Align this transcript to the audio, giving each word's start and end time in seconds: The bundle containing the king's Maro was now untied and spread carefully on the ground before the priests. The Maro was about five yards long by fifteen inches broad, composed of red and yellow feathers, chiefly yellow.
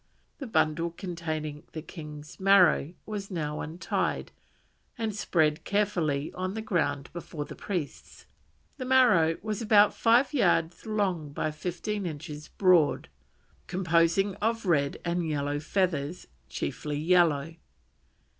The 0.39 0.47
bundle 0.47 0.89
containing 0.89 1.61
the 1.73 1.81
king's 1.83 2.39
Maro 2.39 2.95
was 3.05 3.29
now 3.29 3.59
untied 3.61 4.31
and 4.97 5.15
spread 5.15 5.63
carefully 5.63 6.33
on 6.33 6.55
the 6.55 6.61
ground 6.63 7.11
before 7.13 7.45
the 7.45 7.55
priests. 7.55 8.25
The 8.77 8.85
Maro 8.85 9.37
was 9.43 9.61
about 9.61 9.93
five 9.93 10.33
yards 10.33 10.87
long 10.87 11.31
by 11.33 11.51
fifteen 11.51 12.07
inches 12.07 12.47
broad, 12.47 13.09
composed 13.67 14.17
of 14.41 14.65
red 14.65 14.97
and 15.05 15.29
yellow 15.29 15.59
feathers, 15.59 16.25
chiefly 16.49 16.97
yellow. 16.97 17.55